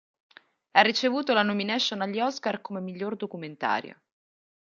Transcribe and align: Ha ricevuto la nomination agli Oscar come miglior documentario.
Ha 0.71 0.81
ricevuto 0.81 1.31
la 1.35 1.43
nomination 1.43 2.01
agli 2.01 2.19
Oscar 2.19 2.59
come 2.61 2.79
miglior 2.79 3.15
documentario. 3.15 4.01